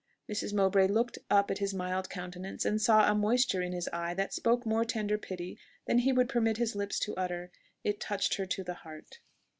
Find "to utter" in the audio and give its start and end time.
7.01-7.51